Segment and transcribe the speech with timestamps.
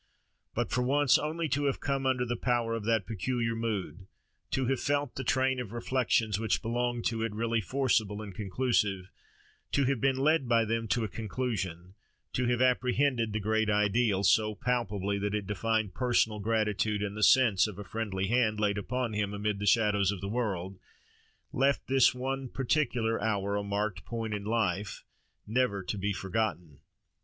[0.55, 4.07] But for once only to have come under the power of that peculiar mood,
[4.49, 9.11] to have felt the train of reflections which belong to it really forcible and conclusive,
[9.73, 11.93] to have been led by them to a conclusion,
[12.33, 17.21] to have apprehended the Great Ideal, so palpably that it defined personal gratitude and the
[17.21, 20.79] sense of a friendly hand laid upon him amid the shadows of the world,
[21.53, 25.03] left this one particular hour a marked point in life
[25.45, 26.79] never to be forgotten.